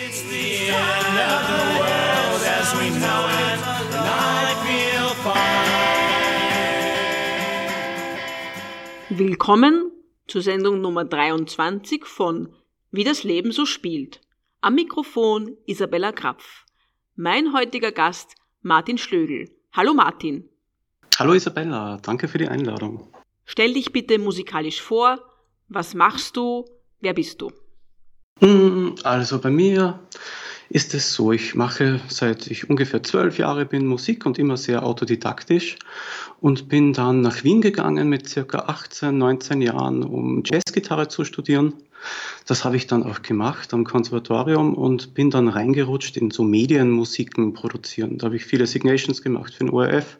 [0.00, 5.58] It's the end of the world as we know it, and I feel fine.
[9.10, 9.90] Willkommen
[10.28, 12.54] zur Sendung Nummer 23 von
[12.92, 14.20] Wie das Leben so spielt.
[14.60, 16.64] Am Mikrofon Isabella Krapf.
[17.16, 19.50] Mein heutiger Gast Martin Schlögl.
[19.72, 20.48] Hallo Martin.
[21.18, 23.12] Hallo Isabella, danke für die Einladung.
[23.46, 25.18] Stell dich bitte musikalisch vor.
[25.66, 26.66] Was machst du?
[27.00, 27.50] Wer bist du?
[28.40, 29.98] Hm, Also bei mir
[30.70, 34.84] ist es so, ich mache seit ich ungefähr zwölf Jahre bin Musik und immer sehr
[34.84, 35.76] autodidaktisch
[36.40, 41.72] und bin dann nach Wien gegangen mit circa 18, 19 Jahren, um Jazzgitarre zu studieren.
[42.46, 47.54] Das habe ich dann auch gemacht am Konservatorium und bin dann reingerutscht in so Medienmusiken
[47.54, 48.18] produzieren.
[48.18, 50.18] Da habe ich viele Signations gemacht für den ORF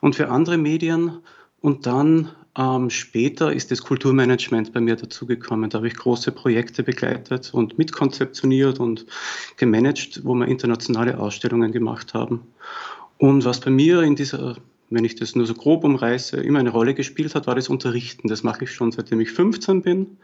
[0.00, 1.18] und für andere Medien.
[1.60, 5.70] Und dann ähm, später ist das Kulturmanagement bei mir dazugekommen.
[5.70, 9.06] Da habe ich große Projekte begleitet und mitkonzeptioniert und
[9.56, 12.42] gemanagt, wo wir internationale Ausstellungen gemacht haben.
[13.18, 14.56] Und was bei mir in dieser,
[14.90, 18.28] wenn ich das nur so grob umreiße, immer eine Rolle gespielt hat, war das Unterrichten.
[18.28, 20.18] Das mache ich schon seitdem ich 15 bin.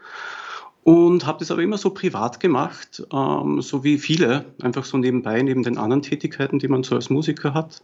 [0.83, 5.41] Und habe das aber immer so privat gemacht, ähm, so wie viele, einfach so nebenbei,
[5.41, 7.83] neben den anderen Tätigkeiten, die man so als Musiker hat.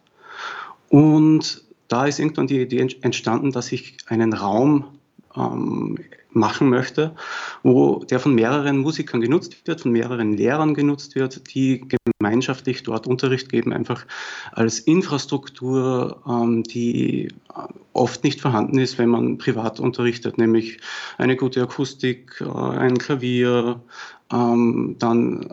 [0.89, 4.85] Und da ist irgendwann die Idee entstanden, dass ich einen Raum
[5.35, 5.97] ähm,
[6.31, 7.15] machen möchte,
[7.63, 11.85] wo der von mehreren Musikern genutzt wird, von mehreren Lehrern genutzt wird, die
[12.19, 14.05] gemeinschaftlich dort Unterricht geben, einfach
[14.51, 17.29] als Infrastruktur, ähm, die
[17.97, 20.79] oft nicht vorhanden ist, wenn man privat unterrichtet, nämlich
[21.17, 23.81] eine gute Akustik, äh, ein Klavier,
[24.31, 25.47] ähm, dann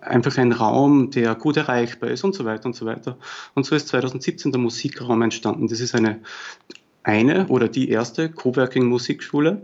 [0.00, 3.16] einfach ein Raum, der gut erreichbar ist und so weiter und so weiter.
[3.54, 5.68] Und so ist 2017 der Musikraum entstanden.
[5.68, 6.20] Das ist eine,
[7.02, 9.62] eine oder die erste Coworking-Musikschule.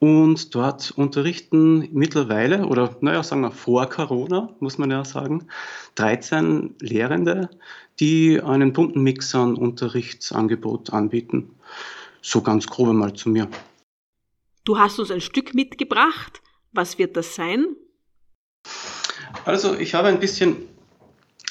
[0.00, 5.46] Und dort unterrichten mittlerweile, oder naja, sagen wir vor Corona, muss man ja sagen,
[5.96, 7.50] 13 Lehrende,
[8.00, 11.50] die einen bunten Mix an Unterrichtsangebot anbieten.
[12.22, 13.46] So ganz grob einmal zu mir.
[14.64, 16.40] Du hast uns ein Stück mitgebracht.
[16.72, 17.66] Was wird das sein?
[19.44, 20.56] Also ich habe ein bisschen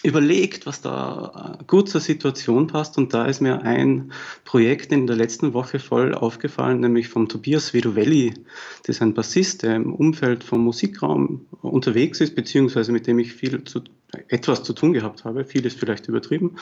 [0.04, 4.12] überlegt, was da äh, gut zur Situation passt und da ist mir ein
[4.46, 8.34] Projekt in der letzten Woche voll aufgefallen, nämlich vom Tobias Vedovelli.
[8.84, 13.34] Das ist ein Bassist, der im Umfeld vom Musikraum unterwegs ist, beziehungsweise mit dem ich
[13.34, 13.82] viel zu,
[14.30, 15.44] etwas zu tun gehabt habe.
[15.44, 16.56] Viel ist vielleicht übertrieben.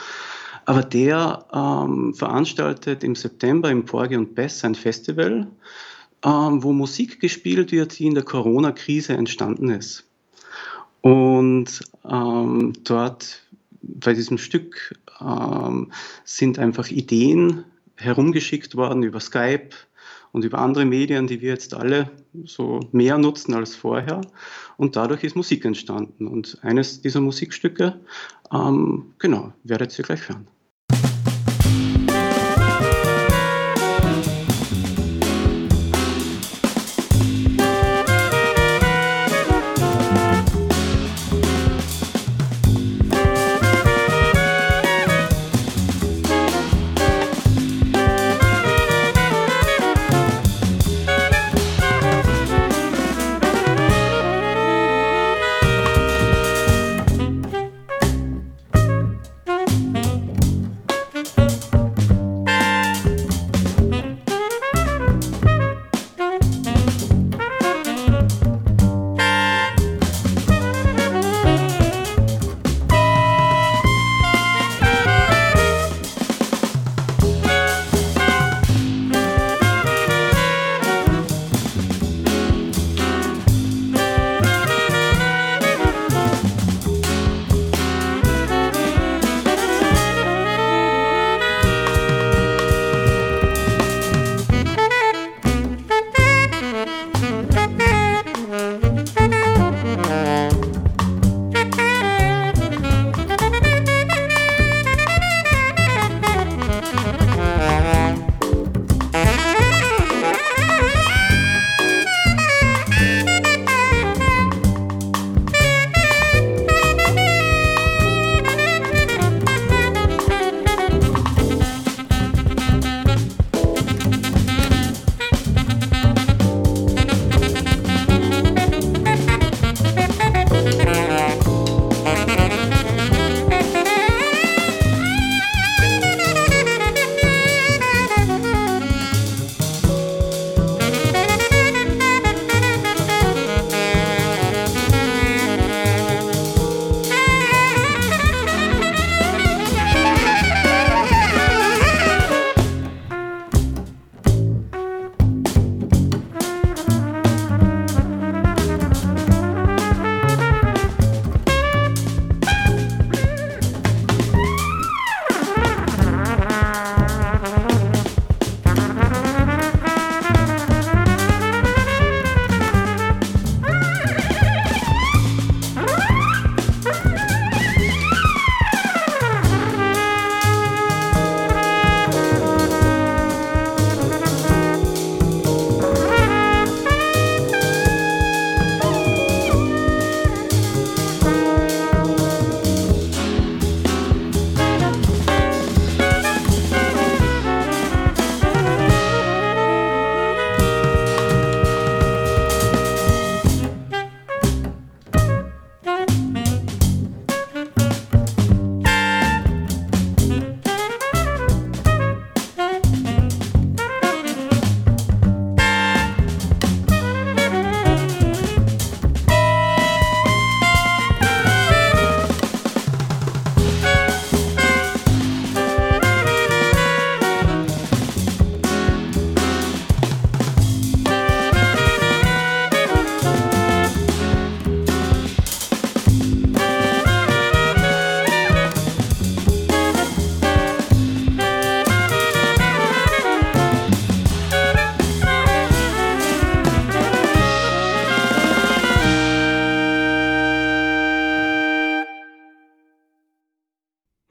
[0.64, 5.46] Aber der ähm, veranstaltet im September im Porgy und Bess ein Festival,
[6.24, 10.07] ähm, wo Musik gespielt wird, die in der Corona-Krise entstanden ist.
[11.00, 13.42] Und ähm, dort
[13.82, 15.92] bei diesem Stück ähm,
[16.24, 17.64] sind einfach Ideen
[17.96, 19.70] herumgeschickt worden über Skype
[20.32, 22.10] und über andere Medien, die wir jetzt alle
[22.44, 24.20] so mehr nutzen als vorher.
[24.76, 26.26] Und dadurch ist Musik entstanden.
[26.26, 28.00] Und eines dieser Musikstücke,
[28.52, 30.48] ähm, genau, werdet ihr gleich hören.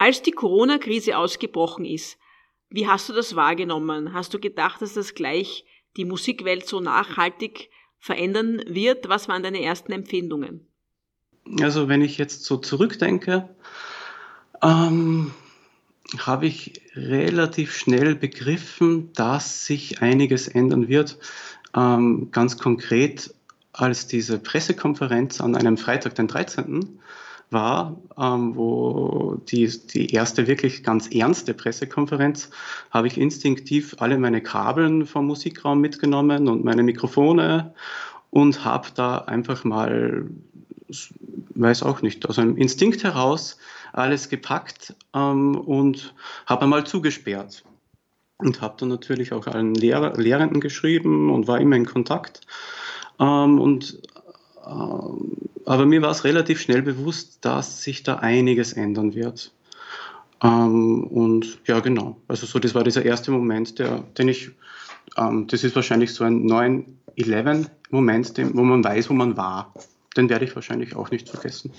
[0.07, 2.17] Als die Corona-Krise ausgebrochen ist,
[2.69, 4.13] wie hast du das wahrgenommen?
[4.13, 5.65] Hast du gedacht, dass das gleich
[5.97, 7.69] die Musikwelt so nachhaltig
[7.99, 9.09] verändern wird?
[9.09, 10.65] Was waren deine ersten Empfindungen?
[11.59, 13.49] Also wenn ich jetzt so zurückdenke,
[14.63, 15.33] ähm,
[16.17, 21.19] habe ich relativ schnell begriffen, dass sich einiges ändern wird.
[21.75, 23.33] Ähm, ganz konkret,
[23.73, 26.97] als diese Pressekonferenz an einem Freitag, den 13
[27.49, 32.49] war, ähm, wo die, die erste wirklich ganz ernste Pressekonferenz,
[32.91, 37.73] habe ich instinktiv alle meine Kabeln vom Musikraum mitgenommen und meine Mikrofone
[38.29, 40.25] und habe da einfach mal,
[41.55, 43.57] weiß auch nicht, aus einem Instinkt heraus
[43.93, 46.13] alles gepackt ähm, und
[46.45, 47.63] habe einmal zugesperrt.
[48.39, 52.41] Und habe dann natürlich auch allen Lehrer, Lehrenden geschrieben und war immer in Kontakt.
[53.19, 53.99] Ähm, und
[54.67, 59.51] aber mir war es relativ schnell bewusst, dass sich da einiges ändern wird.
[60.41, 62.17] Ähm, und ja, genau.
[62.27, 64.51] Also so, das war dieser erste Moment, der, den ich,
[65.17, 69.73] ähm, das ist wahrscheinlich so ein 9-11-Moment, wo man weiß, wo man war.
[70.15, 71.71] Den werde ich wahrscheinlich auch nicht vergessen.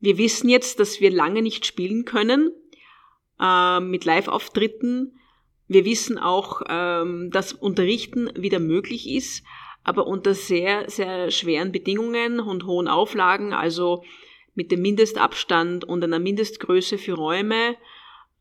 [0.00, 2.50] Wir wissen jetzt, dass wir lange nicht spielen können
[3.40, 5.18] äh, mit Live-Auftritten.
[5.68, 9.42] Wir wissen auch, ähm, dass Unterrichten wieder möglich ist
[9.86, 14.02] aber unter sehr, sehr schweren Bedingungen und hohen Auflagen, also
[14.56, 17.76] mit dem Mindestabstand und einer Mindestgröße für Räume.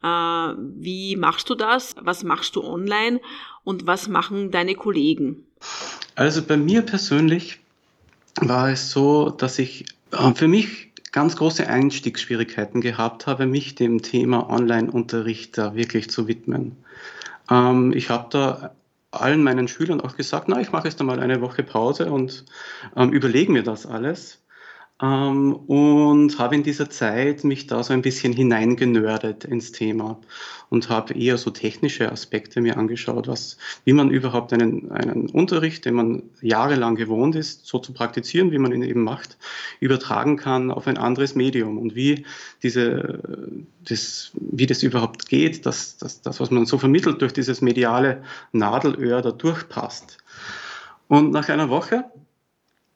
[0.02, 1.96] Äh, wie machst du das?
[2.02, 3.22] Was machst du online?
[3.64, 5.46] Und was machen deine Kollegen?
[6.16, 7.60] Also bei mir persönlich
[8.42, 14.02] war es so, dass ich äh, für mich ganz große Einstiegsschwierigkeiten gehabt habe, mich dem
[14.02, 16.76] Thema Online-Unterricht da wirklich zu widmen.
[17.52, 18.72] Ähm, ich habe da
[19.22, 22.46] allen meinen Schülern auch gesagt, na, ich mache jetzt einmal eine Woche Pause und
[22.96, 24.45] ähm, überlege mir das alles.
[25.02, 30.22] Ähm, und habe in dieser Zeit mich da so ein bisschen hineingenördet ins Thema
[30.70, 35.84] und habe eher so technische Aspekte mir angeschaut, was, wie man überhaupt einen, einen Unterricht,
[35.84, 39.38] den man jahrelang gewohnt ist, so zu praktizieren, wie man ihn eben macht,
[39.82, 42.26] übertragen kann auf ein anderes Medium und wie
[42.64, 43.20] diese,
[43.84, 48.24] das, wie das überhaupt geht, dass, dass das, was man so vermittelt durch dieses mediale
[48.54, 50.20] Nadelöhr da durchpasst.
[51.10, 52.06] Und nach einer Woche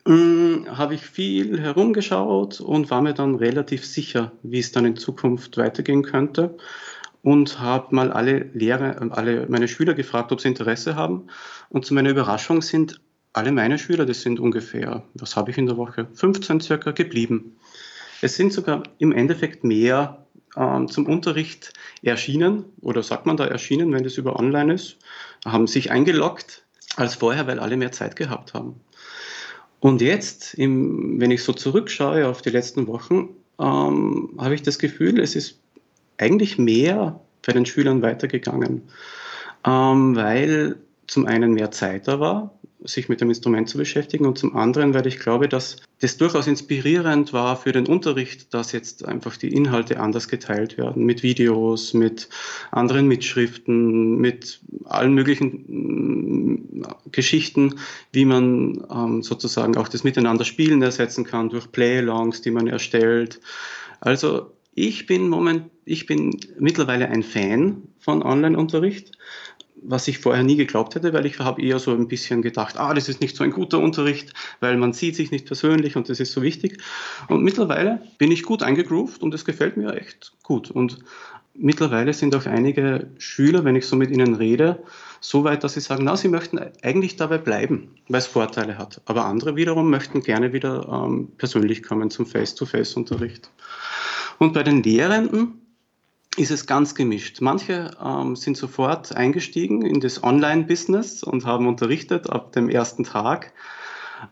[0.10, 5.58] habe ich viel herumgeschaut und war mir dann relativ sicher, wie es dann in Zukunft
[5.58, 6.58] weitergehen könnte
[7.22, 11.28] und habe mal alle Lehrer, alle meine Schüler gefragt, ob sie Interesse haben.
[11.70, 13.00] Und zu meiner Überraschung sind
[13.34, 17.58] alle meine Schüler, das sind ungefähr, was habe ich in der Woche, 15 circa geblieben.
[18.22, 20.26] Es sind sogar im Endeffekt mehr
[20.58, 24.98] ähm, zum Unterricht erschienen, oder sagt man da erschienen, wenn das über online ist,
[25.46, 26.64] haben sich eingeloggt
[26.96, 28.82] als vorher, weil alle mehr Zeit gehabt haben.
[29.80, 34.80] Und jetzt, im, wenn ich so zurückschaue auf die letzten Wochen, ähm, habe ich das
[34.80, 35.60] Gefühl, es ist
[36.18, 38.82] eigentlich mehr bei den Schülern weitergegangen,
[39.66, 44.38] ähm, weil zum einen mehr Zeit da war, sich mit dem Instrument zu beschäftigen und
[44.38, 49.06] zum anderen, weil ich glaube, dass das durchaus inspirierend war für den Unterricht, dass jetzt
[49.06, 52.30] einfach die Inhalte anders geteilt werden, mit Videos, mit
[52.72, 57.76] anderen Mitschriften, mit allen möglichen mm, Geschichten,
[58.14, 63.42] wie man ähm, sozusagen auch das Miteinander spielen ersetzen kann durch Playalongs, die man erstellt.
[64.00, 69.12] Also ich bin moment, ich bin mittlerweile ein Fan von Online-Unterricht
[69.82, 72.94] was ich vorher nie geglaubt hätte, weil ich habe eher so ein bisschen gedacht, ah,
[72.94, 76.20] das ist nicht so ein guter Unterricht, weil man sieht sich nicht persönlich und das
[76.20, 76.82] ist so wichtig.
[77.28, 80.72] Und mittlerweile bin ich gut eingegroovt und es gefällt mir echt gut.
[80.72, 81.00] Und
[81.54, 84.84] mittlerweile sind auch einige Schüler, wenn ich so mit ihnen rede,
[85.22, 89.02] so weit, dass sie sagen, na, sie möchten eigentlich dabei bleiben, weil es Vorteile hat.
[89.06, 93.52] Aber andere wiederum möchten gerne wieder ähm, persönlich kommen zum Face-to-Face-Unterricht.
[94.38, 95.59] Und bei den Lehrenden
[96.38, 97.42] ist es ganz gemischt.
[97.42, 103.54] Manche ähm, sind sofort eingestiegen in das Online-Business und haben unterrichtet ab dem ersten Tag.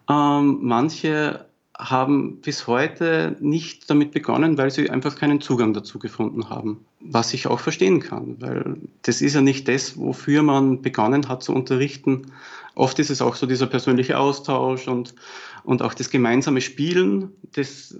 [0.10, 6.50] Ähm, manche haben bis heute nicht damit begonnen, weil sie einfach keinen Zugang dazu gefunden
[6.50, 6.86] haben.
[7.09, 11.41] Was ich auch verstehen kann, weil das ist ja nicht das, wofür man begonnen hat
[11.41, 12.33] zu unterrichten.
[12.75, 15.15] Oft ist es auch so dieser persönliche Austausch und,
[15.63, 17.95] und auch das gemeinsame Spielen, das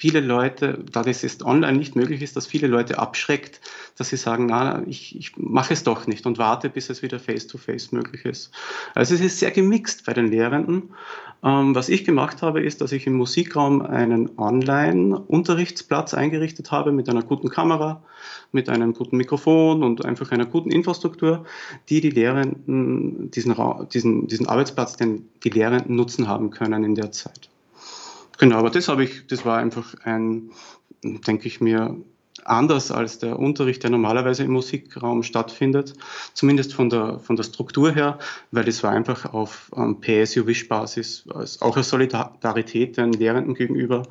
[0.00, 3.60] viele Leute, da das jetzt online nicht möglich ist, dass viele Leute abschreckt,
[3.98, 7.20] dass sie sagen, na, ich, ich mache es doch nicht und warte, bis es wieder
[7.20, 8.50] face-to-face -face möglich ist.
[8.94, 10.94] Also es ist sehr gemixt bei den Lehrenden.
[11.42, 17.10] Ähm, was ich gemacht habe, ist, dass ich im Musikraum einen Online-Unterrichtsplatz eingerichtet habe mit
[17.10, 18.02] einer guten Kamera,
[18.52, 21.44] mit einem guten Mikrofon und einfach einer guten Infrastruktur,
[21.88, 23.54] die die Lehrenden diesen,
[23.92, 27.48] diesen, diesen Arbeitsplatz, den die Lehrenden nutzen haben können in der Zeit.
[28.38, 30.50] Genau, aber das habe ich, das war einfach ein,
[31.02, 31.96] denke ich mir,
[32.44, 35.94] anders als der Unterricht, der normalerweise im Musikraum stattfindet,
[36.34, 38.18] zumindest von der, von der Struktur her,
[38.50, 41.24] weil es war einfach auf ähm, PSU-Wish-Basis,
[41.60, 44.02] auch aus Solidarität den Lehrenden gegenüber,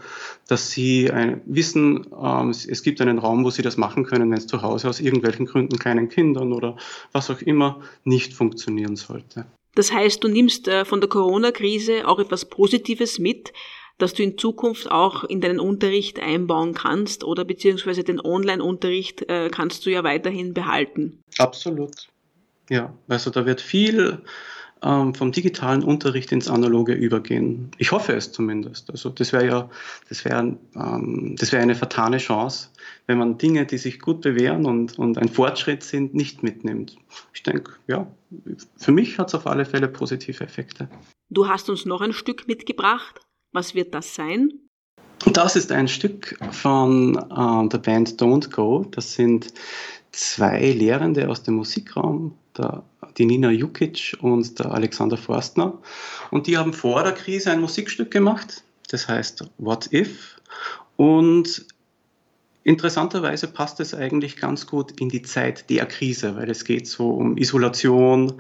[0.48, 4.38] dass sie ein, wissen, ähm, es, gibt einen Raum, wo sie das machen können, wenn
[4.38, 6.78] es zu Hause aus irgendwelchen Gründen kleinen Kindern oder
[7.12, 9.46] was auch immer nicht funktionieren sollte.
[9.76, 13.54] Das heißt, du nimmst äh, von der Corona-Krise auch etwas Positives mit,
[14.00, 19.50] dass du in Zukunft auch in deinen Unterricht einbauen kannst oder beziehungsweise den Online-Unterricht äh,
[19.52, 21.20] kannst du ja weiterhin behalten.
[21.38, 22.08] Absolut.
[22.70, 24.22] Ja, also da wird viel
[24.82, 27.72] ähm, vom digitalen Unterricht ins Analoge übergehen.
[27.78, 28.90] Ich hoffe es zumindest.
[28.90, 29.70] Also das wäre ja,
[30.08, 32.70] das wäre ähm, das wäre eine vertane Chance,
[33.06, 36.96] wenn man Dinge, die sich gut bewähren und, und ein Fortschritt sind, nicht mitnimmt.
[37.34, 38.08] Ich denke, ja,
[38.78, 40.88] für mich hat es auf alle Fälle positive Effekte.
[41.30, 43.20] Du hast uns noch ein Stück mitgebracht.
[43.52, 44.52] Was wird das sein?
[45.34, 48.86] Das ist ein Stück von äh, der Band Don't Go.
[48.92, 49.54] Das sind
[50.12, 52.84] zwei Lehrende aus dem Musikraum, der,
[53.18, 55.78] die Nina Jukic und der Alexander Forstner.
[56.32, 60.38] Und die haben vor der Krise ein Musikstück gemacht, das heißt What If.
[60.96, 61.66] Und
[62.70, 67.10] interessanterweise passt es eigentlich ganz gut in die Zeit der Krise, weil es geht so
[67.10, 68.34] um Isolation,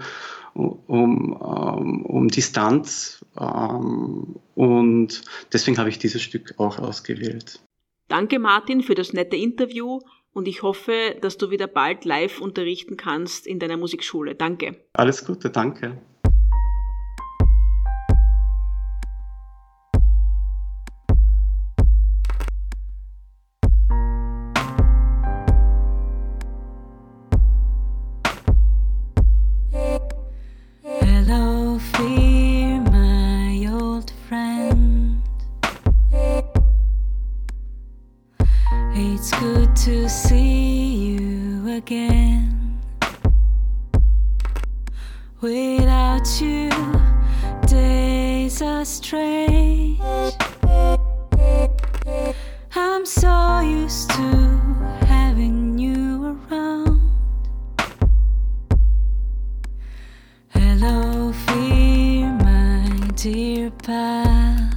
[0.53, 5.21] um, um, um Distanz ähm, und
[5.51, 7.59] deswegen habe ich dieses Stück auch ausgewählt.
[8.07, 9.99] Danke Martin für das nette Interview
[10.31, 14.35] und ich hoffe, dass du wieder bald live unterrichten kannst in deiner Musikschule.
[14.35, 14.75] Danke.
[14.93, 15.97] Alles Gute, danke.
[48.59, 50.01] so strange.
[52.75, 54.31] I'm so used to
[55.07, 56.99] having you around.
[60.49, 64.71] Hello, fear, my dear pal.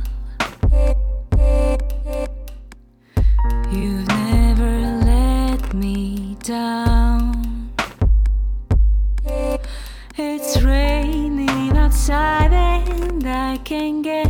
[3.73, 4.73] You've never
[5.11, 6.82] let me down.
[13.83, 14.22] enge